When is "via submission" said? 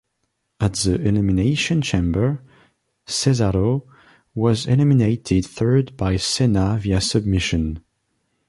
6.81-7.83